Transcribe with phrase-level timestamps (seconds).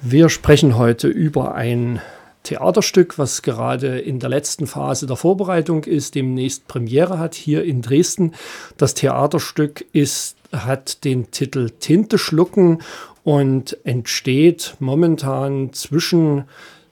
[0.00, 2.00] Wir sprechen heute über ein
[2.44, 7.82] Theaterstück, was gerade in der letzten Phase der Vorbereitung ist, demnächst Premiere hat hier in
[7.82, 8.34] Dresden.
[8.76, 12.80] Das Theaterstück ist, hat den Titel Tinte schlucken
[13.24, 16.44] und entsteht momentan zwischen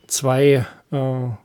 [0.09, 0.67] zwei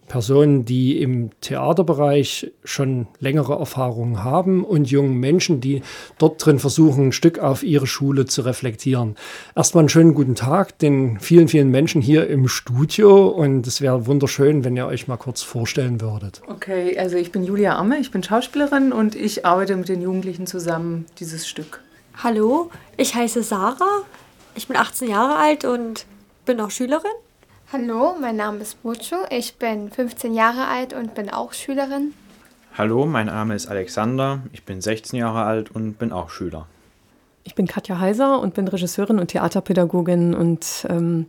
[0.07, 5.81] Personen, die im Theaterbereich schon längere Erfahrungen haben und jungen Menschen, die
[6.18, 9.15] dort drin versuchen, ein Stück auf ihre Schule zu reflektieren.
[9.55, 14.06] Erstmal einen schönen guten Tag den vielen, vielen Menschen hier im Studio und es wäre
[14.06, 16.42] wunderschön, wenn ihr euch mal kurz vorstellen würdet.
[16.47, 20.45] Okay, also ich bin Julia Amme, ich bin Schauspielerin und ich arbeite mit den Jugendlichen
[20.45, 21.81] zusammen dieses Stück.
[22.21, 24.04] Hallo, ich heiße Sarah,
[24.56, 26.06] ich bin 18 Jahre alt und
[26.45, 27.11] bin auch Schülerin.
[27.74, 29.16] Hallo, mein Name ist Mucho.
[29.30, 32.14] Ich bin 15 Jahre alt und bin auch Schülerin.
[32.78, 34.42] Hallo, mein Name ist Alexander.
[34.52, 36.67] Ich bin 16 Jahre alt und bin auch Schüler.
[37.45, 41.28] Ich bin Katja Heiser und bin Regisseurin und Theaterpädagogin und ähm,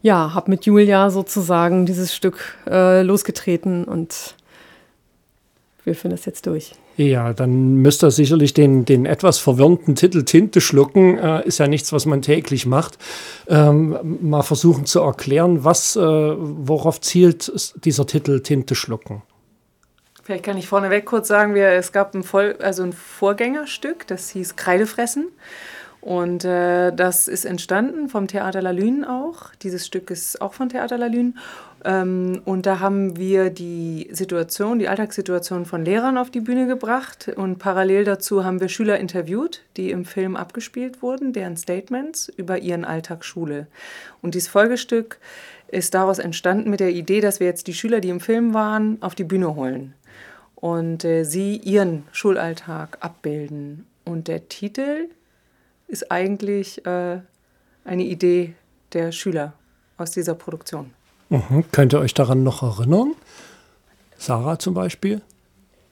[0.00, 4.36] ja, habe mit Julia sozusagen dieses Stück äh, losgetreten und
[5.82, 6.76] wir führen das jetzt durch.
[6.96, 11.18] Ja, dann müsst ihr sicherlich den, den etwas verwirrenden Titel Tinte schlucken.
[11.18, 12.98] Äh, ist ja nichts, was man täglich macht.
[13.48, 19.22] Ähm, mal versuchen zu erklären, was, äh, worauf zielt dieser Titel Tinte schlucken?
[20.22, 24.30] Vielleicht kann ich vorneweg kurz sagen, wir, es gab ein, Voll, also ein Vorgängerstück, das
[24.30, 25.28] hieß Kreidefressen.
[26.00, 29.54] Und äh, das ist entstanden vom Theater La Lune auch.
[29.62, 31.32] Dieses Stück ist auch von Theater La Lune.
[31.84, 37.30] Ähm, und da haben wir die Situation, die Alltagssituation von Lehrern auf die Bühne gebracht.
[37.36, 42.58] Und parallel dazu haben wir Schüler interviewt, die im Film abgespielt wurden, deren Statements über
[42.58, 43.66] ihren Alltag Schule.
[44.22, 45.18] Und dieses Folgestück
[45.68, 48.98] ist daraus entstanden mit der Idee, dass wir jetzt die Schüler, die im Film waren,
[49.02, 49.94] auf die Bühne holen
[50.64, 53.86] und äh, sie ihren Schulalltag abbilden.
[54.06, 55.10] Und der Titel
[55.88, 57.20] ist eigentlich äh,
[57.84, 58.54] eine Idee
[58.94, 59.52] der Schüler
[59.98, 60.92] aus dieser Produktion.
[61.34, 61.64] Mhm.
[61.72, 63.12] Könnt ihr euch daran noch erinnern?
[64.18, 65.20] Sarah zum Beispiel,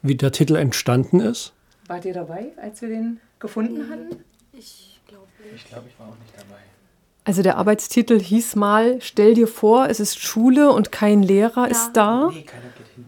[0.02, 1.52] wie der Titel entstanden ist?
[1.86, 4.24] Wart ihr dabei, als wir den gefunden hatten?
[4.52, 6.60] Ich glaube Ich glaube, ich war auch nicht dabei.
[7.24, 11.66] Also der Arbeitstitel hieß mal, stell dir vor, es ist Schule und kein Lehrer Ja.
[11.66, 12.30] ist da.
[12.32, 13.04] Nee, keiner geht hin.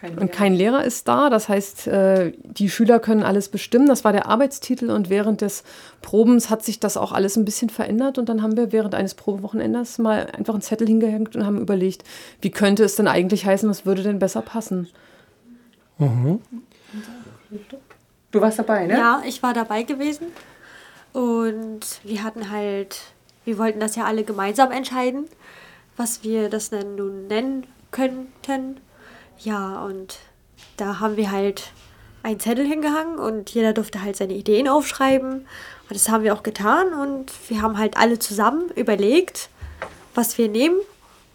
[0.00, 3.86] Kein Und kein Lehrer ist da, das heißt, äh, die Schüler können alles bestimmen.
[3.86, 5.64] Das war der Arbeitstitel und während des
[6.02, 9.14] Probens hat sich das auch alles ein bisschen verändert und dann haben wir während eines
[9.14, 12.04] Probewochenendes mal einfach einen Zettel hingehängt und haben überlegt,
[12.42, 14.88] wie könnte es denn eigentlich heißen, was würde denn besser passen?
[18.30, 18.98] Du warst dabei, ne?
[18.98, 20.26] Ja, ich war dabei gewesen.
[21.14, 23.00] Und wir hatten halt,
[23.46, 25.24] wir wollten das ja alle gemeinsam entscheiden,
[25.96, 28.76] was wir das denn nun nennen könnten.
[29.40, 30.18] Ja, und
[30.76, 31.72] da haben wir halt
[32.22, 35.46] einen Zettel hingehangen und jeder durfte halt seine Ideen aufschreiben.
[35.88, 39.48] Und das haben wir auch getan und wir haben halt alle zusammen überlegt,
[40.14, 40.76] was wir nehmen.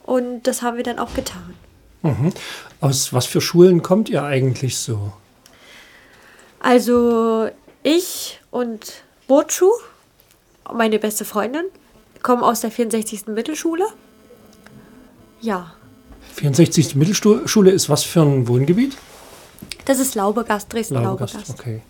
[0.04, 1.54] Und das haben wir dann auch getan.
[2.02, 2.34] Mhm.
[2.82, 5.14] Aus was für Schulen kommt ihr eigentlich so?
[6.60, 7.50] Also
[7.84, 9.72] ich und Bochu,
[10.74, 11.66] meine beste Freundin,
[12.22, 13.28] kommen aus der 64.
[13.28, 13.86] Mittelschule.
[15.40, 15.74] Ja,
[16.36, 16.96] 64.
[16.96, 18.98] Mittelschule ist was für ein Wohngebiet?
[19.86, 21.34] das ist Laubegast, Dresden-Laubegast.
[21.34, 21.82] Laubegast, okay.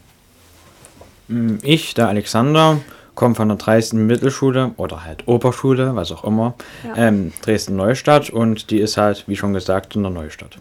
[1.27, 2.79] Mm, Ich, der Alexander,
[3.15, 3.93] komme von der 30.
[3.93, 6.53] Mittelschule oder halt Oberschule, was auch immer,
[6.85, 7.07] Ja.
[7.07, 10.57] ähm, Dresden-Neustadt und die ist halt, wie schon gesagt, in der Neustadt.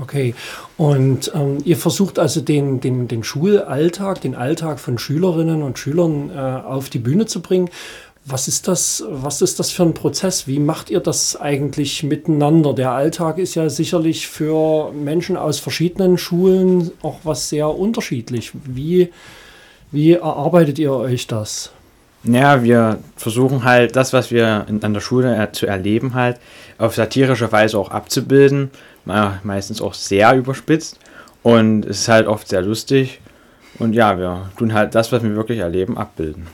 [0.00, 0.34] Okay,
[0.78, 6.30] und ähm, ihr versucht also den, den, den Schulalltag, den Alltag von Schülerinnen und Schülern
[6.30, 7.68] äh, auf die Bühne zu bringen.
[8.30, 10.46] Was ist das, was ist das für ein Prozess?
[10.46, 12.74] Wie macht ihr das eigentlich miteinander?
[12.74, 18.52] Der Alltag ist ja sicherlich für Menschen aus verschiedenen Schulen auch was sehr unterschiedlich.
[18.64, 19.10] Wie,
[19.90, 21.72] wie erarbeitet ihr euch das?
[22.22, 26.36] Ja, wir versuchen halt das, was wir in, an der Schule äh, zu erleben, halt
[26.78, 28.70] auf satirische Weise auch abzubilden.
[29.06, 30.98] Me- Meistens auch sehr überspitzt.
[31.42, 33.20] Und es ist halt oft sehr lustig.
[33.78, 36.46] Und ja, wir tun halt das, was wir wirklich erleben, abbilden.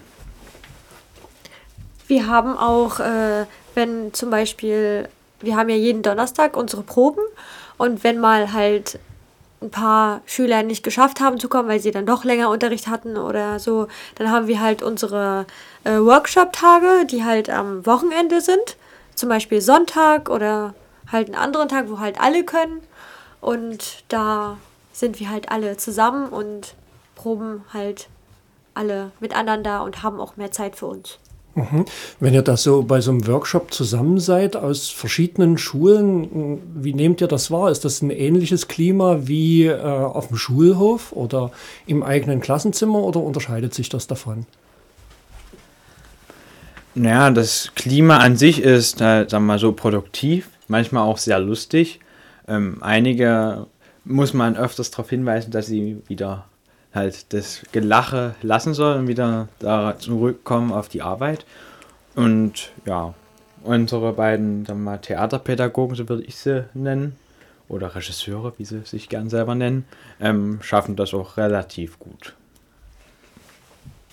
[2.08, 5.08] Wir haben auch, äh, wenn zum Beispiel,
[5.40, 7.22] wir haben ja jeden Donnerstag unsere Proben
[7.78, 8.98] und wenn mal halt
[9.60, 13.16] ein paar Schüler nicht geschafft haben zu kommen, weil sie dann doch länger Unterricht hatten
[13.16, 15.46] oder so, dann haben wir halt unsere
[15.84, 18.76] äh, Workshop-Tage, die halt am Wochenende sind.
[19.14, 20.74] Zum Beispiel Sonntag oder
[21.10, 22.82] halt einen anderen Tag, wo halt alle können.
[23.40, 24.58] Und da
[24.92, 26.74] sind wir halt alle zusammen und
[27.14, 28.08] proben halt
[28.74, 31.18] alle miteinander und haben auch mehr Zeit für uns.
[32.20, 37.22] Wenn ihr da so bei so einem Workshop zusammen seid aus verschiedenen Schulen, wie nehmt
[37.22, 37.70] ihr das wahr?
[37.70, 41.52] Ist das ein ähnliches Klima wie äh, auf dem Schulhof oder
[41.86, 44.44] im eigenen Klassenzimmer oder unterscheidet sich das davon?
[46.94, 51.38] Naja, das Klima an sich ist, halt, sagen wir mal so, produktiv, manchmal auch sehr
[51.38, 52.00] lustig.
[52.48, 53.66] Ähm, einige
[54.04, 56.44] muss man öfters darauf hinweisen, dass sie wieder
[56.96, 61.46] halt das Gelache lassen sollen und wieder da zurückkommen auf die Arbeit.
[62.16, 63.14] Und ja,
[63.62, 67.16] unsere beiden wir mal, Theaterpädagogen, so würde ich sie nennen,
[67.68, 69.84] oder Regisseure, wie sie sich gern selber nennen,
[70.20, 72.34] ähm, schaffen das auch relativ gut.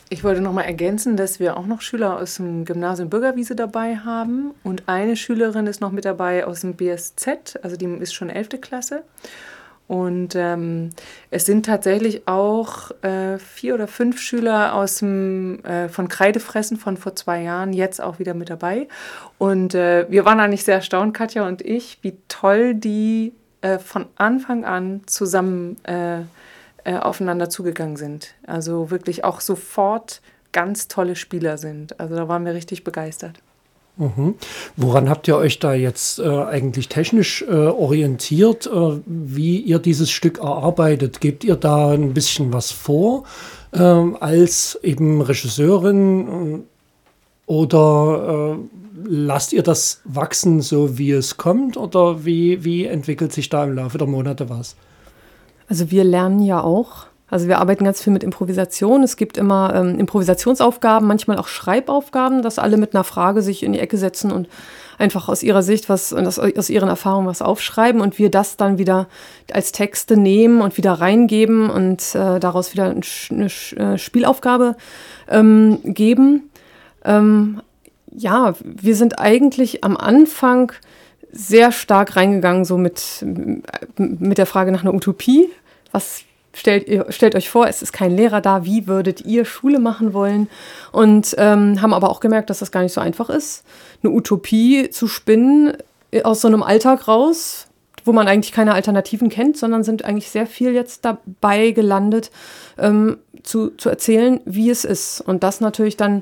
[0.10, 3.96] Ich wollte noch mal ergänzen, dass wir auch noch Schüler aus dem Gymnasium Bürgerwiese dabei
[3.98, 8.30] haben und eine Schülerin ist noch mit dabei aus dem BSZ, also die ist schon
[8.30, 8.62] 11.
[8.62, 9.04] Klasse.
[9.88, 10.92] Und ähm,
[11.30, 16.98] es sind tatsächlich auch äh, vier oder fünf Schüler aus dem, äh, von Kreidefressen von
[16.98, 18.88] vor zwei Jahren jetzt auch wieder mit dabei.
[19.38, 24.06] Und äh, wir waren eigentlich sehr erstaunt, Katja und ich, wie toll die äh, von
[24.16, 26.22] Anfang an zusammen äh,
[26.86, 28.34] äh, aufeinander zugegangen sind.
[28.46, 30.22] Also wirklich auch sofort
[30.52, 32.00] ganz tolle Spieler sind.
[32.00, 33.40] Also da waren wir richtig begeistert.
[33.96, 34.36] Mhm.
[34.76, 40.10] Woran habt ihr euch da jetzt äh, eigentlich technisch äh, orientiert, äh, wie ihr dieses
[40.10, 41.22] Stück erarbeitet?
[41.22, 43.24] Gebt ihr da ein bisschen was vor
[43.72, 46.60] ähm, als eben Regisseurin äh,
[47.46, 51.78] oder äh, lasst ihr das wachsen, so wie es kommt?
[51.78, 54.76] Oder wie, wie entwickelt sich da im Laufe der Monate was?
[55.68, 57.08] Also wir lernen ja auch.
[57.34, 59.02] Also wir arbeiten ganz viel mit Improvisation.
[59.02, 63.74] Es gibt immer ähm, Improvisationsaufgaben, manchmal auch Schreibaufgaben, dass alle mit einer Frage sich in
[63.74, 64.48] die Ecke setzen und
[65.00, 69.08] einfach aus ihrer Sicht was aus, ihren Erfahrungen was aufschreiben und wir das dann wieder
[69.52, 73.02] als Texte nehmen und wieder reingeben und äh, daraus wieder eine,
[73.32, 74.76] eine äh, Spielaufgabe
[75.28, 76.52] ähm, geben.
[77.04, 77.64] Ähm,
[78.12, 80.72] ja, wir sind eigentlich am Anfang
[81.32, 83.26] sehr stark reingegangen, so mit,
[83.98, 85.50] mit der Frage nach einer Utopie.
[85.92, 90.14] Was stellt, stellt euch vor, es ist kein Lehrer da, wie würdet ihr Schule machen
[90.14, 90.50] wollen?
[90.92, 93.64] Und ähm, haben aber auch gemerkt, dass das gar nicht so einfach ist,
[94.04, 95.78] eine Utopie zu spinnen
[96.24, 97.68] aus so einem Alltag raus,
[98.06, 102.32] wo man eigentlich keine Alternativen kennt, sondern sind eigentlich sehr viel jetzt dabei gelandet,
[102.78, 105.22] ähm, zu, zu erzählen, wie es ist.
[105.22, 106.22] Und das natürlich dann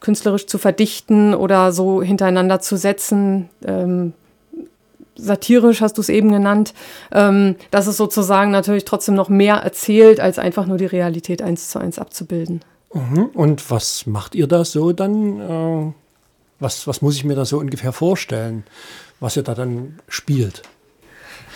[0.00, 4.14] künstlerisch zu verdichten oder so hintereinander zu setzen, ähm,
[5.16, 6.74] satirisch hast du es eben genannt,
[7.12, 11.70] ähm, dass es sozusagen natürlich trotzdem noch mehr erzählt, als einfach nur die Realität eins
[11.70, 12.60] zu eins abzubilden.
[12.92, 13.26] Mhm.
[13.34, 15.40] Und was macht ihr da so dann?
[15.40, 15.92] Äh,
[16.58, 18.64] was, was muss ich mir da so ungefähr vorstellen,
[19.18, 20.62] was ihr da dann spielt?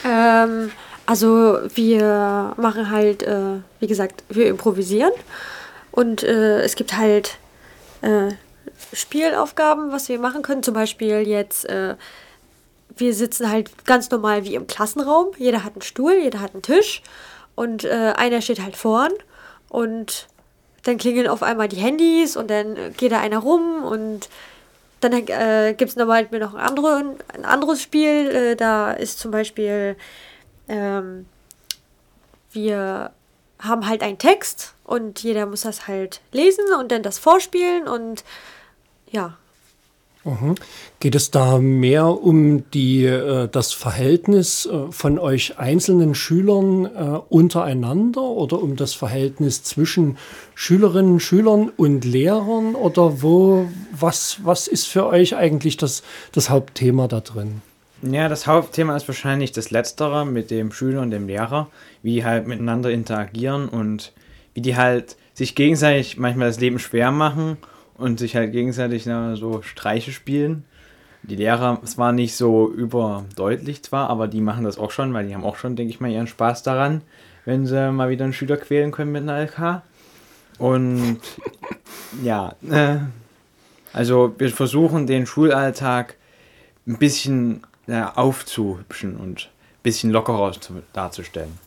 [0.04, 0.70] Ähm,
[1.06, 5.12] also wir machen halt, äh, wie gesagt, wir improvisieren
[5.90, 7.38] und äh, es gibt halt
[8.00, 8.32] äh,
[8.92, 10.62] Spielaufgaben, was wir machen können.
[10.62, 11.94] Zum Beispiel jetzt äh,
[12.96, 15.28] wir sitzen halt ganz normal wie im Klassenraum.
[15.38, 17.02] Jeder hat einen Stuhl, jeder hat einen Tisch
[17.54, 19.12] und äh, einer steht halt vorn
[19.68, 20.28] und
[20.84, 24.28] dann klingeln auf einmal die Handys und dann geht da einer rum und
[25.00, 28.30] dann äh, gibt es normal noch ein, andere, ein anderes Spiel.
[28.30, 29.96] Äh, da ist zum Beispiel,
[30.68, 31.26] ähm,
[32.52, 33.10] wir
[33.58, 38.24] haben halt einen Text und jeder muss das halt lesen und dann das vorspielen und
[39.10, 39.36] ja,
[40.24, 40.54] Mhm.
[41.00, 47.20] Geht es da mehr um die, äh, das Verhältnis äh, von euch einzelnen Schülern äh,
[47.28, 50.16] untereinander oder um das Verhältnis zwischen
[50.54, 52.74] Schülerinnen, Schülern und Lehrern?
[52.74, 57.60] Oder wo, was, was ist für euch eigentlich das, das Hauptthema da drin?
[58.00, 61.68] Ja, das Hauptthema ist wahrscheinlich das Letztere mit dem Schüler und dem Lehrer,
[62.02, 64.12] wie die halt miteinander interagieren und
[64.54, 67.58] wie die halt sich gegenseitig manchmal das Leben schwer machen
[67.96, 70.64] und sich halt gegenseitig na, so Streiche spielen.
[71.22, 75.26] Die Lehrer, es war nicht so überdeutlich zwar, aber die machen das auch schon, weil
[75.26, 77.00] die haben auch schon, denke ich mal, ihren Spaß daran,
[77.46, 79.82] wenn sie mal wieder einen Schüler quälen können mit einer LK.
[80.58, 81.20] Und
[82.22, 82.98] ja, äh,
[83.92, 86.16] also wir versuchen den Schulalltag
[86.86, 90.52] ein bisschen ja, aufzuhübschen und ein bisschen lockerer
[90.92, 91.58] darzustellen.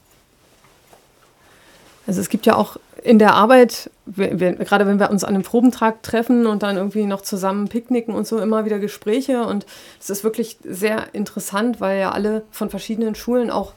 [2.08, 5.36] Also es gibt ja auch in der Arbeit, wir, wir, gerade wenn wir uns an
[5.36, 9.46] einem Probentag treffen und dann irgendwie noch zusammen picknicken und so, immer wieder Gespräche.
[9.46, 9.66] Und
[10.00, 13.74] es ist wirklich sehr interessant, weil ja alle von verschiedenen Schulen auch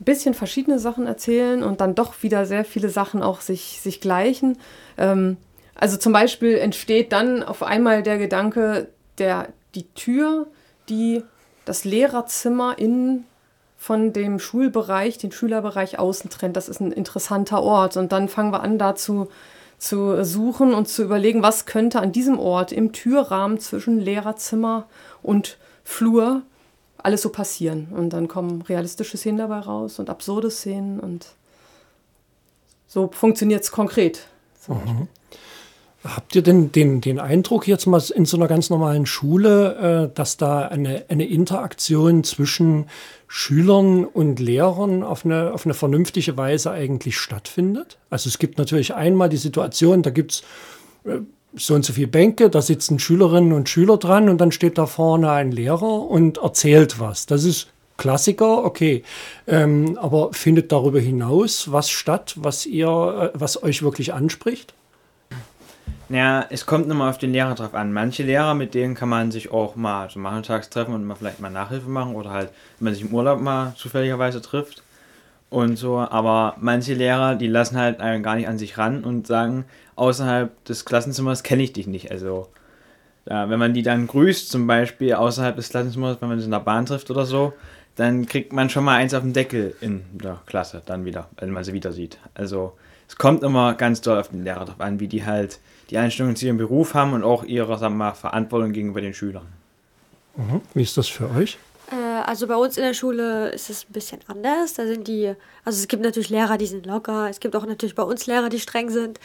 [0.00, 4.00] ein bisschen verschiedene Sachen erzählen und dann doch wieder sehr viele Sachen auch sich, sich
[4.00, 4.58] gleichen.
[4.98, 5.36] Ähm,
[5.74, 10.46] also zum Beispiel entsteht dann auf einmal der Gedanke, der, die Tür,
[10.88, 11.22] die
[11.64, 13.24] das Lehrerzimmer in
[13.80, 16.54] von dem Schulbereich, den Schülerbereich außen trennt.
[16.54, 17.96] Das ist ein interessanter Ort.
[17.96, 19.28] Und dann fangen wir an, dazu
[19.78, 24.86] zu suchen und zu überlegen, was könnte an diesem Ort im Türrahmen zwischen Lehrerzimmer
[25.22, 26.42] und Flur
[26.98, 27.88] alles so passieren.
[27.96, 31.28] Und dann kommen realistische Szenen dabei raus und absurde Szenen und
[32.86, 34.26] so funktioniert es konkret.
[34.68, 35.08] Mhm.
[36.02, 40.14] Habt ihr denn den, den Eindruck jetzt mal in so einer ganz normalen Schule, äh,
[40.14, 42.86] dass da eine, eine Interaktion zwischen
[43.28, 47.98] Schülern und Lehrern auf eine, auf eine vernünftige Weise eigentlich stattfindet?
[48.08, 50.42] Also es gibt natürlich einmal die Situation, da gibt es
[51.04, 51.18] äh,
[51.54, 54.86] so und so viele Bänke, da sitzen Schülerinnen und Schüler dran und dann steht da
[54.86, 57.26] vorne ein Lehrer und erzählt was.
[57.26, 59.02] Das ist Klassiker, okay.
[59.46, 62.88] Ähm, aber findet darüber hinaus was statt, was ihr,
[63.34, 64.72] äh, was euch wirklich anspricht?
[66.10, 67.92] Ja, es kommt nochmal auf den Lehrer drauf an.
[67.92, 71.38] Manche Lehrer, mit denen kann man sich auch mal so nachmittags treffen und mal vielleicht
[71.38, 74.82] mal Nachhilfe machen oder halt, wenn man sich im Urlaub mal zufälligerweise trifft
[75.50, 75.98] und so.
[75.98, 80.64] Aber manche Lehrer, die lassen halt einen gar nicht an sich ran und sagen, außerhalb
[80.64, 82.10] des Klassenzimmers kenne ich dich nicht.
[82.10, 82.48] Also,
[83.28, 86.50] ja, wenn man die dann grüßt, zum Beispiel außerhalb des Klassenzimmers, wenn man sie in
[86.50, 87.52] der Bahn trifft oder so,
[87.94, 91.50] dann kriegt man schon mal eins auf den Deckel in der Klasse dann wieder, wenn
[91.50, 92.18] man sie wieder sieht.
[92.34, 92.72] Also,
[93.10, 95.58] es kommt immer ganz doll auf den Lehrer drauf an, wie die halt
[95.90, 99.14] die Einstellung zu ihrem Beruf haben und auch ihre sagen wir mal, Verantwortung gegenüber den
[99.14, 99.48] Schülern.
[100.36, 100.60] Mhm.
[100.74, 101.58] Wie ist das für euch?
[101.90, 104.74] Äh, also bei uns in der Schule ist es ein bisschen anders.
[104.74, 107.28] Da sind die, also es gibt natürlich Lehrer, die sind locker.
[107.28, 109.18] Es gibt auch natürlich bei uns Lehrer, die streng sind.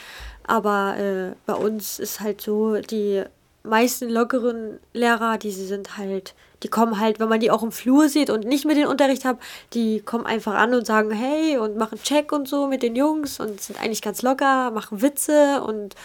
[0.48, 3.22] Aber äh, bei uns ist halt so, die
[3.68, 8.10] meisten lockeren Lehrer, die sind halt, die kommen halt, wenn man die auch im Flur
[8.10, 9.38] sieht und nicht mit den Unterricht hat,
[9.74, 13.40] die kommen einfach an und sagen hey und machen Check und so mit den Jungs
[13.40, 15.96] und sind eigentlich ganz locker, machen Witze und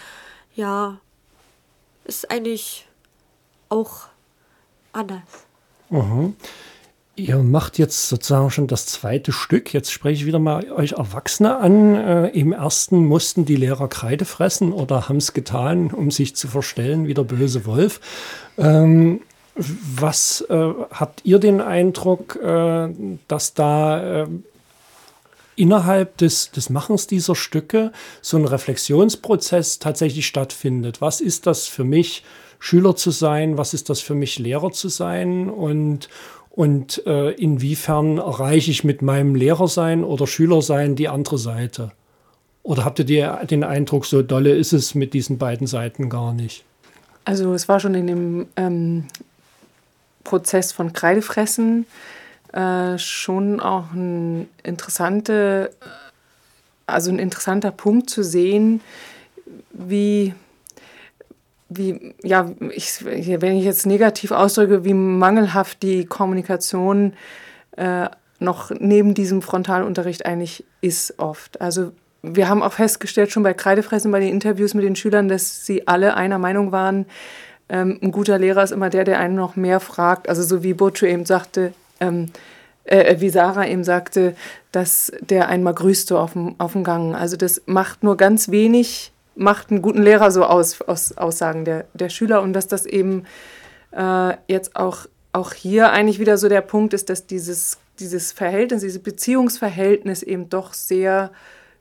[0.55, 0.97] ja,
[2.05, 2.87] ist eigentlich
[3.69, 4.07] auch
[4.93, 5.21] anders.
[5.89, 6.35] Mhm.
[7.17, 9.73] Ihr macht jetzt sozusagen schon das zweite Stück.
[9.73, 11.95] Jetzt spreche ich wieder mal euch Erwachsene an.
[11.95, 16.47] Äh, Im ersten mussten die Lehrer Kreide fressen oder haben es getan, um sich zu
[16.47, 17.99] verstellen wie der böse Wolf.
[18.57, 19.21] Ähm,
[19.55, 22.89] was äh, habt ihr den Eindruck, äh,
[23.27, 24.27] dass da äh,
[25.57, 27.91] innerhalb des, des Machens dieser Stücke
[28.21, 31.01] so ein Reflexionsprozess tatsächlich stattfindet.
[31.01, 32.23] Was ist das für mich,
[32.59, 33.57] Schüler zu sein?
[33.57, 35.49] Was ist das für mich, Lehrer zu sein?
[35.49, 36.07] Und,
[36.53, 41.91] und äh, inwiefern erreiche ich mit meinem Lehrersein oder Schülersein die andere Seite?
[42.63, 46.33] Oder habt ihr die, den Eindruck, so dolle ist es mit diesen beiden Seiten gar
[46.33, 46.63] nicht?
[47.25, 49.05] Also es war schon in dem ähm,
[50.23, 51.85] Prozess von Kreidefressen
[52.51, 55.71] äh, schon auch ein interessante,
[56.85, 58.81] also ein interessanter Punkt zu sehen,
[59.71, 60.33] wie,
[61.73, 67.13] wie ja, ich, wenn ich jetzt negativ ausdrücke, wie mangelhaft die Kommunikation
[67.77, 68.07] äh,
[68.39, 71.61] noch neben diesem Frontalunterricht eigentlich ist oft.
[71.61, 71.91] Also
[72.23, 75.87] wir haben auch festgestellt, schon bei Kreidefressen, bei den Interviews mit den Schülern, dass sie
[75.87, 77.05] alle einer Meinung waren,
[77.71, 80.27] ähm, ein guter Lehrer ist immer der, der einen noch mehr fragt.
[80.27, 82.27] Also so wie Bocho eben sagte, ähm,
[82.83, 84.35] äh, wie Sarah eben sagte,
[84.73, 87.15] dass der einmal grüßte auf dem, auf dem Gang.
[87.15, 91.85] Also das macht nur ganz wenig, macht einen guten Lehrer so aus, aus Aussagen der,
[91.93, 93.25] der Schüler und dass das eben
[93.91, 98.81] äh, jetzt auch, auch hier eigentlich wieder so der Punkt ist, dass dieses, dieses Verhältnis,
[98.81, 101.31] dieses Beziehungsverhältnis eben doch sehr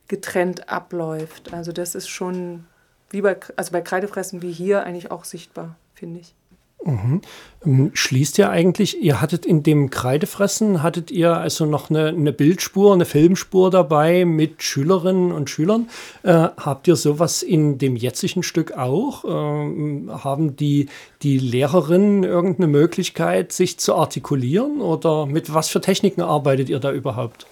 [0.08, 1.52] getrennt abläuft.
[1.52, 2.66] Also das ist schon
[3.10, 6.34] wie bei, also bei Kreidefressen wie hier eigentlich auch sichtbar, finde ich.
[6.84, 7.20] Mhm.
[7.66, 12.32] Ähm, schließt ihr eigentlich, ihr hattet in dem Kreidefressen, hattet ihr also noch eine, eine
[12.32, 15.90] Bildspur, eine Filmspur dabei mit Schülerinnen und Schülern.
[16.22, 19.24] Äh, habt ihr sowas in dem jetzigen Stück auch?
[19.24, 20.88] Ähm, haben die,
[21.22, 26.92] die Lehrerinnen irgendeine Möglichkeit, sich zu artikulieren oder mit was für Techniken arbeitet ihr da
[26.92, 27.46] überhaupt?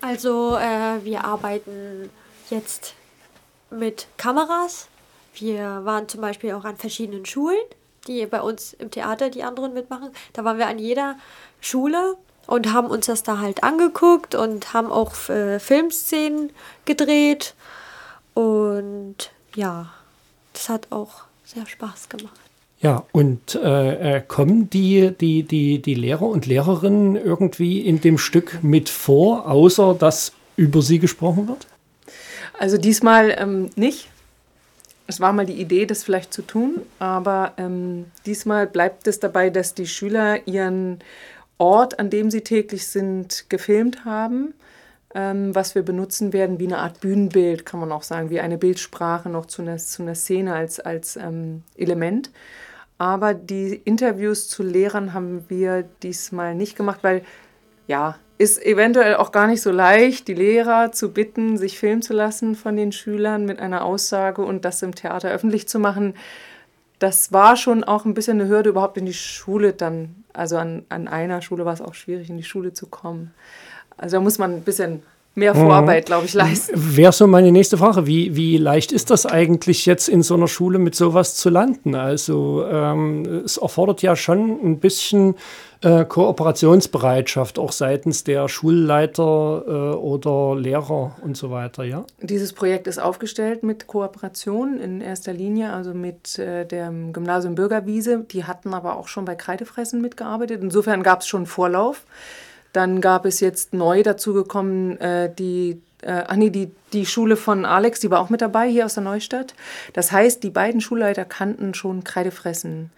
[0.00, 2.10] Also äh, wir arbeiten
[2.48, 2.94] jetzt
[3.70, 4.86] mit Kameras.
[5.34, 7.56] Wir waren zum Beispiel auch an verschiedenen Schulen
[8.06, 10.10] die bei uns im Theater die anderen mitmachen.
[10.32, 11.16] Da waren wir an jeder
[11.60, 16.50] Schule und haben uns das da halt angeguckt und haben auch äh, Filmszenen
[16.84, 17.54] gedreht.
[18.34, 19.90] Und ja,
[20.52, 22.40] das hat auch sehr Spaß gemacht.
[22.80, 28.18] Ja, und äh, äh kommen die, die, die, die Lehrer und Lehrerinnen irgendwie in dem
[28.18, 31.66] Stück mit vor, außer dass über sie gesprochen wird?
[32.58, 34.08] Also diesmal ähm, nicht.
[35.06, 39.50] Es war mal die Idee, das vielleicht zu tun, aber ähm, diesmal bleibt es dabei,
[39.50, 40.98] dass die Schüler ihren
[41.58, 44.54] Ort, an dem sie täglich sind, gefilmt haben.
[45.14, 48.58] Ähm, was wir benutzen werden, wie eine Art Bühnenbild, kann man auch sagen, wie eine
[48.58, 52.30] Bildsprache noch zu einer, zu einer Szene als, als ähm, Element.
[52.98, 57.22] Aber die Interviews zu Lehrern haben wir diesmal nicht gemacht, weil
[57.86, 62.12] ja, ist eventuell auch gar nicht so leicht, die Lehrer zu bitten, sich filmen zu
[62.12, 66.14] lassen von den Schülern mit einer Aussage und das im Theater öffentlich zu machen.
[66.98, 70.84] Das war schon auch ein bisschen eine Hürde, überhaupt in die Schule dann, also an,
[70.88, 73.32] an einer Schule war es auch schwierig, in die Schule zu kommen.
[73.96, 75.02] Also da muss man ein bisschen
[75.36, 76.72] mehr Vorarbeit, glaube ich, leisten.
[76.74, 78.06] Wäre so meine nächste Frage.
[78.06, 81.94] Wie, wie leicht ist das eigentlich jetzt in so einer Schule mit sowas zu landen?
[81.94, 85.36] Also ähm, es erfordert ja schon ein bisschen
[85.82, 92.04] äh, Kooperationsbereitschaft auch seitens der Schulleiter äh, oder Lehrer und so weiter, ja?
[92.22, 98.24] Dieses Projekt ist aufgestellt mit Kooperation in erster Linie, also mit äh, dem Gymnasium Bürgerwiese.
[98.30, 100.62] Die hatten aber auch schon bei Kreidefressen mitgearbeitet.
[100.62, 102.06] Insofern gab es schon Vorlauf.
[102.76, 107.64] Dann gab es jetzt neu dazugekommen äh, die, äh, ach nee, die, die Schule von
[107.64, 109.54] Alex, die war auch mit dabei hier aus der Neustadt.
[109.94, 112.90] Das heißt, die beiden Schulleiter kannten schon Kreidefressen.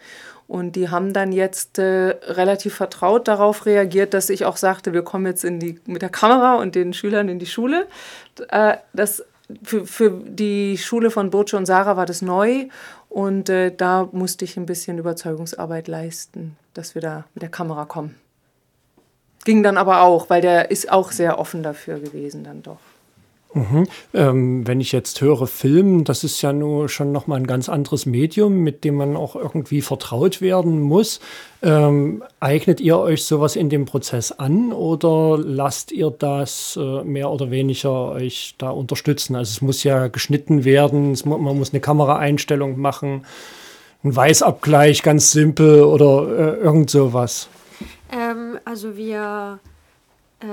[0.49, 5.03] Und die haben dann jetzt äh, relativ vertraut darauf reagiert, dass ich auch sagte, wir
[5.03, 7.87] kommen jetzt in die, mit der Kamera und den Schülern in die Schule.
[8.49, 9.25] Äh, das,
[9.63, 12.67] für, für die Schule von Burce und Sarah war das neu
[13.09, 17.85] und äh, da musste ich ein bisschen Überzeugungsarbeit leisten, dass wir da mit der Kamera
[17.85, 18.17] kommen.
[19.49, 22.77] Ging dann aber auch, weil der ist auch sehr offen dafür gewesen dann doch.
[23.55, 23.87] Mhm.
[24.13, 28.05] Ähm, wenn ich jetzt höre Film, das ist ja nur schon nochmal ein ganz anderes
[28.05, 31.21] Medium, mit dem man auch irgendwie vertraut werden muss.
[31.63, 37.31] Ähm, eignet ihr euch sowas in dem Prozess an oder lasst ihr das äh, mehr
[37.31, 39.35] oder weniger euch da unterstützen?
[39.35, 43.25] Also es muss ja geschnitten werden, mu man muss eine Kameraeinstellung machen,
[44.05, 47.49] ein Weißabgleich, ganz simpel oder äh, irgend sowas.
[48.65, 49.61] Also wir
[50.41, 50.47] äh,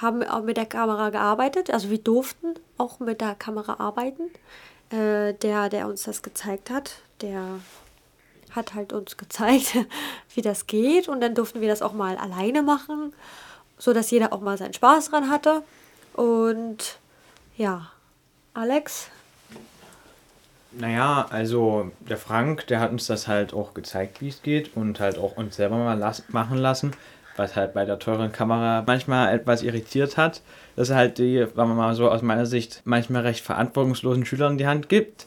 [0.00, 4.30] haben auch mit der Kamera gearbeitet, also wir durften auch mit der Kamera arbeiten.
[4.90, 7.60] Äh, der, der uns das gezeigt hat, der
[8.50, 9.76] hat halt uns gezeigt,
[10.34, 13.12] wie das geht und dann durften wir das auch mal alleine machen,
[13.78, 15.62] so dass jeder auch mal seinen Spaß dran hatte.
[16.14, 16.98] Und
[17.56, 17.90] ja,
[18.52, 19.10] Alex,
[20.72, 25.00] naja, also der Frank, der hat uns das halt auch gezeigt, wie es geht und
[25.00, 26.92] halt auch uns selber mal las machen lassen,
[27.40, 30.42] was halt bei der teuren Kamera manchmal etwas irritiert hat,
[30.76, 34.58] dass er halt die, sagen wir mal so aus meiner Sicht, manchmal recht verantwortungslosen Schülern
[34.58, 35.26] die Hand gibt.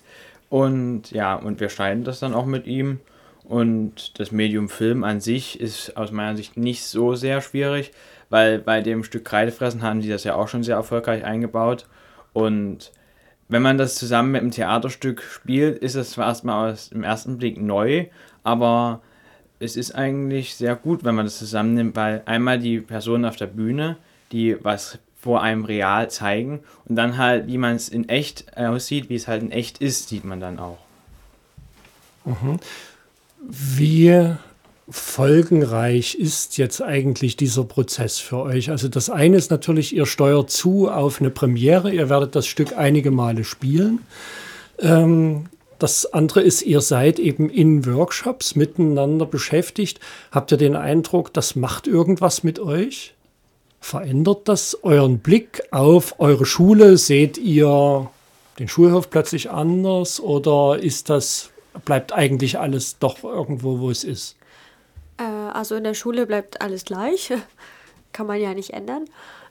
[0.50, 3.00] Und ja, und wir schneiden das dann auch mit ihm.
[3.43, 7.91] Und das Medium Film an sich ist aus meiner Sicht nicht so sehr schwierig,
[8.30, 11.88] weil bei dem Stück Kreidefressen haben die das ja auch schon sehr erfolgreich eingebaut.
[12.32, 12.91] Und
[13.49, 17.38] wenn man das zusammen mit einem Theaterstück spielt, ist es zwar erstmal aus dem ersten
[17.38, 18.06] Blick neu,
[18.43, 19.02] aber
[19.63, 23.47] es ist eigentlich sehr gut, wenn man das zusammennimmt, weil einmal die Personen auf der
[23.47, 23.97] Bühne,
[24.32, 29.10] die was vor einem real zeigen und dann halt, wie man es in echt aussieht,
[29.10, 30.80] wie es halt in echt ist, sieht man dann auch.
[32.26, 32.60] Mhm.
[33.39, 34.34] Wie
[34.89, 38.69] folgenreich ist jetzt eigentlich dieser Prozess für euch?
[38.69, 42.78] Also das eine ist natürlich, ihr steuert zu auf eine Premiere, ihr werdet das Stück
[42.78, 43.99] einige Male spielen.
[44.80, 45.45] Ähm,
[45.84, 50.00] das andere ist, ihr seid eben in Workshops miteinander beschäftigt.
[50.32, 53.15] Habt ihr den Eindruck, das macht irgendwas mit euch?
[53.82, 56.96] Verändert das euren Blick auf eure Schule?
[56.96, 58.10] Seht ihr
[58.60, 61.50] den Schulhof plötzlich anders oder ist das,
[61.84, 64.38] bleibt eigentlich alles doch irgendwo, wo es ist?
[65.17, 67.34] Äh, also in der Schule bleibt alles gleich.
[68.13, 69.04] Kann man ja nicht ändern.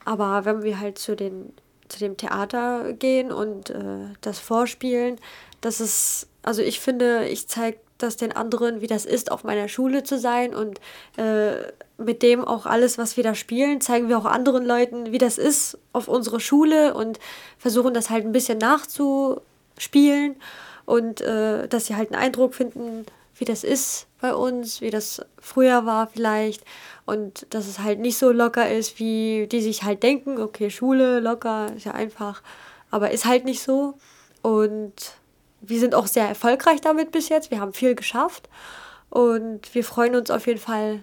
[0.06, 1.52] Aber wenn wir halt zu, den,
[1.92, 5.18] zu dem Theater gehen und äh, das vorspielen,
[5.60, 9.68] das ist, also ich finde, ich zeige das den anderen, wie das ist, auf meiner
[9.68, 10.80] Schule zu sein und
[11.16, 11.52] äh,
[11.98, 15.38] mit dem auch alles, was wir da spielen, zeigen wir auch anderen Leuten, wie das
[15.38, 17.20] ist auf unserer Schule und
[17.58, 20.36] versuchen das halt ein bisschen nachzuspielen
[20.84, 23.06] und äh, dass sie halt einen Eindruck finden,
[23.42, 26.64] wie das ist bei uns, wie das früher war vielleicht.
[27.06, 31.18] Und dass es halt nicht so locker ist, wie die sich halt denken, okay, Schule
[31.18, 32.40] locker, ist ja einfach.
[32.92, 33.94] Aber ist halt nicht so.
[34.42, 34.92] Und
[35.60, 37.50] wir sind auch sehr erfolgreich damit bis jetzt.
[37.50, 38.48] Wir haben viel geschafft.
[39.10, 41.02] Und wir freuen uns auf jeden Fall,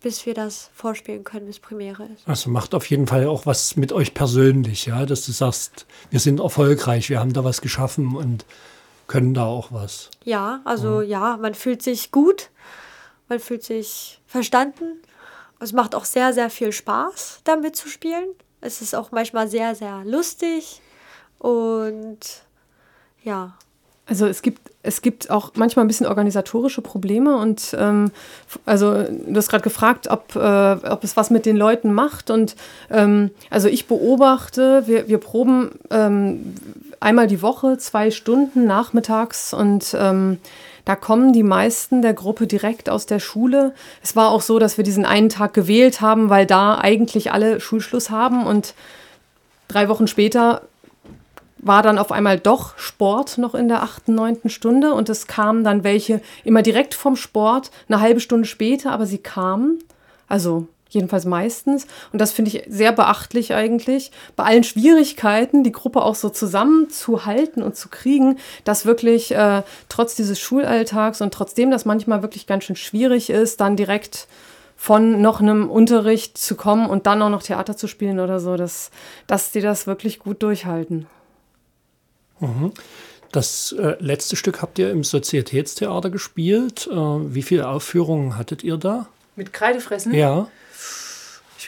[0.00, 2.28] bis wir das vorspielen können, bis Premiere ist.
[2.28, 6.20] Also macht auf jeden Fall auch was mit euch persönlich, ja, dass du sagst, wir
[6.20, 8.44] sind erfolgreich, wir haben da was geschaffen und
[9.08, 10.10] können da auch was.
[10.22, 12.50] Ja, also ja, ja man fühlt sich gut,
[13.28, 14.84] man fühlt sich verstanden.
[15.58, 18.28] Es macht auch sehr, sehr viel Spaß, damit zu spielen.
[18.60, 20.80] Es ist auch manchmal sehr, sehr lustig
[21.38, 22.18] und
[23.24, 23.54] ja.
[24.06, 28.10] Also es gibt, es gibt auch manchmal ein bisschen organisatorische Probleme und ähm,
[28.64, 32.56] also du hast gerade gefragt, ob, äh, ob es was mit den Leuten macht und
[32.90, 36.54] ähm, also ich beobachte, wir, wir proben ähm,
[37.00, 40.38] einmal die Woche, zwei Stunden nachmittags und ähm,
[40.84, 43.74] da kommen die meisten der Gruppe direkt aus der Schule.
[44.02, 47.60] Es war auch so, dass wir diesen einen Tag gewählt haben, weil da eigentlich alle
[47.60, 48.74] Schulschluss haben und
[49.68, 50.62] drei Wochen später
[51.58, 55.64] war dann auf einmal doch Sport noch in der achten, neunten Stunde und es kamen
[55.64, 59.80] dann welche immer direkt vom Sport, eine halbe Stunde später, aber sie kamen.
[60.28, 61.86] Also Jedenfalls meistens.
[62.12, 64.10] Und das finde ich sehr beachtlich eigentlich.
[64.36, 70.14] Bei allen Schwierigkeiten, die Gruppe auch so zusammenzuhalten und zu kriegen, dass wirklich äh, trotz
[70.14, 74.28] dieses Schulalltags und trotzdem das manchmal wirklich ganz schön schwierig ist, dann direkt
[74.76, 78.56] von noch einem Unterricht zu kommen und dann auch noch Theater zu spielen oder so,
[78.56, 78.90] dass,
[79.26, 81.06] dass die das wirklich gut durchhalten.
[82.38, 82.72] Mhm.
[83.32, 86.88] Das äh, letzte Stück habt ihr im Sozietätstheater gespielt.
[86.90, 89.06] Äh, wie viele Aufführungen hattet ihr da?
[89.36, 90.14] Mit Kreidefressen?
[90.14, 90.48] Ja.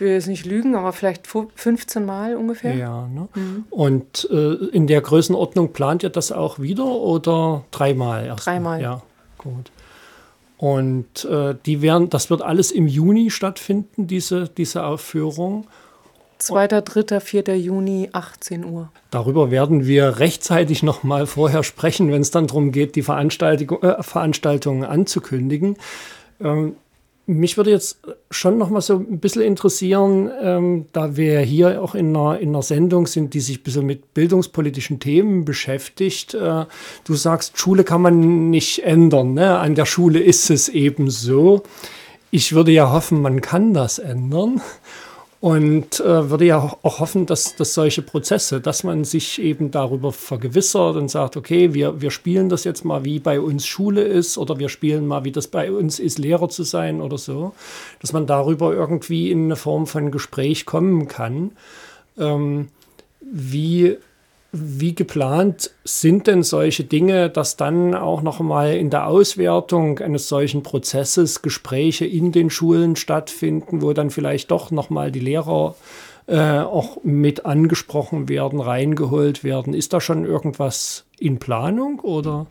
[0.01, 2.75] Ich will jetzt nicht lügen, aber vielleicht 15 Mal ungefähr.
[2.75, 3.29] Ja, ne?
[3.35, 3.67] Mhm.
[3.69, 8.47] Und äh, in der Größenordnung plant ihr das auch wieder oder dreimal erst?
[8.47, 8.81] Dreimal.
[8.81, 9.03] Ja,
[9.37, 9.71] gut.
[10.57, 15.67] Und äh, die werden, das wird alles im Juni stattfinden, diese, diese Aufführung.
[16.39, 17.59] 2., 3., 4.
[17.59, 18.91] Juni, 18 Uhr.
[19.11, 23.83] Darüber werden wir rechtzeitig noch mal vorher sprechen, wenn es dann darum geht, die Veranstaltung,
[23.83, 25.77] äh, Veranstaltungen anzukündigen.
[26.41, 26.77] Ähm,
[27.31, 31.95] mich würde jetzt schon noch mal so ein bisschen interessieren, ähm, da wir hier auch
[31.95, 36.35] in einer, in einer Sendung sind, die sich ein bisschen mit bildungspolitischen Themen beschäftigt.
[36.35, 36.67] Äh,
[37.05, 39.35] du sagst, Schule kann man nicht ändern.
[39.35, 39.59] Ne?
[39.59, 41.63] An der Schule ist es eben so.
[42.31, 44.61] Ich würde ja hoffen, man kann das ändern.
[45.41, 50.13] Und äh, würde ja auch hoffen, dass, dass solche Prozesse, dass man sich eben darüber
[50.13, 54.37] vergewissert und sagt, okay, wir, wir spielen das jetzt mal, wie bei uns Schule ist,
[54.37, 57.55] oder wir spielen mal, wie das bei uns ist, Lehrer zu sein oder so,
[58.01, 61.53] dass man darüber irgendwie in eine Form von Gespräch kommen kann.
[62.19, 62.69] Ähm,
[63.23, 63.97] wie
[64.53, 70.29] wie geplant sind denn solche Dinge, dass dann auch noch mal in der Auswertung eines
[70.29, 75.77] solchen Prozesses Gespräche in den Schulen stattfinden, wo dann vielleicht doch noch mal die Lehrer
[76.27, 79.73] äh, auch mit angesprochen werden, reingeholt werden?
[79.73, 82.47] Ist da schon irgendwas in Planung oder?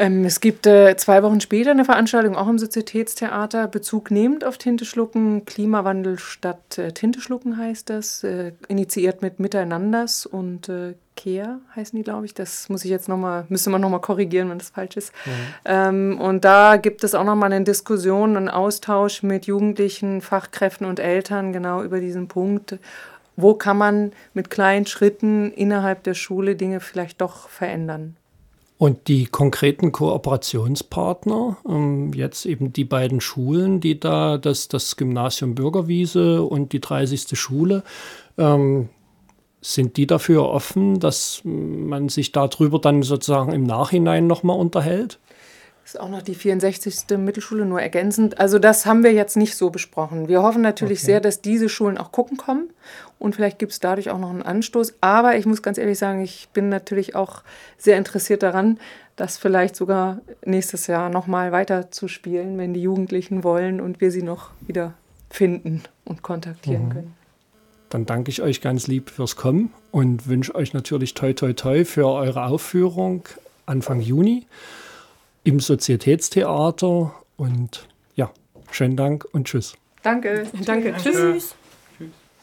[0.00, 4.56] Ähm, es gibt äh, zwei Wochen später eine Veranstaltung, auch im Sozietätstheater, Bezug nehmend auf
[4.56, 10.94] Tinte schlucken, Klimawandel statt äh, Tinte schlucken heißt das, äh, initiiert mit Miteinanders und äh,
[11.16, 12.32] Kea heißen die, glaube ich.
[12.32, 15.12] Das muss ich jetzt nochmal, müsste man nochmal korrigieren, wenn das falsch ist.
[15.26, 15.30] Mhm.
[15.66, 20.98] Ähm, und da gibt es auch nochmal eine Diskussion, einen Austausch mit Jugendlichen, Fachkräften und
[20.98, 22.78] Eltern genau über diesen Punkt.
[23.36, 28.16] Wo kann man mit kleinen Schritten innerhalb der Schule Dinge vielleicht doch verändern?
[28.80, 35.54] Und die konkreten Kooperationspartner, ähm, jetzt eben die beiden Schulen, die da, das, das Gymnasium
[35.54, 37.38] Bürgerwiese und die 30.
[37.38, 37.82] Schule,
[38.38, 38.88] ähm,
[39.60, 45.18] sind die dafür offen, dass man sich darüber dann sozusagen im Nachhinein nochmal unterhält?
[45.94, 47.18] Ist auch noch die 64.
[47.18, 48.38] Mittelschule, nur ergänzend.
[48.38, 50.28] Also das haben wir jetzt nicht so besprochen.
[50.28, 51.06] Wir hoffen natürlich okay.
[51.06, 52.70] sehr, dass diese Schulen auch gucken kommen
[53.18, 54.94] und vielleicht gibt es dadurch auch noch einen Anstoß.
[55.00, 57.42] Aber ich muss ganz ehrlich sagen, ich bin natürlich auch
[57.76, 58.78] sehr interessiert daran,
[59.16, 64.10] das vielleicht sogar nächstes Jahr nochmal weiter zu spielen, wenn die Jugendlichen wollen und wir
[64.10, 64.94] sie noch wieder
[65.28, 66.90] finden und kontaktieren mhm.
[66.90, 67.14] können.
[67.90, 71.84] Dann danke ich euch ganz lieb fürs Kommen und wünsche euch natürlich toi toi toi
[71.84, 73.24] für eure Aufführung
[73.66, 74.46] Anfang Juni
[75.44, 77.14] im Sozietätstheater.
[77.36, 78.30] Und ja,
[78.70, 79.74] schönen Dank und tschüss.
[80.02, 80.46] Danke.
[80.64, 80.94] Danke.
[80.96, 81.54] Tschüss.